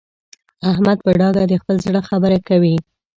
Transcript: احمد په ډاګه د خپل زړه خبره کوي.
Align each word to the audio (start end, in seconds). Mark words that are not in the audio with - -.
احمد 0.71 0.97
په 1.05 1.11
ډاګه 1.19 1.43
د 1.47 1.53
خپل 1.61 1.75
زړه 1.85 2.01
خبره 2.09 2.37
کوي. 2.47 2.75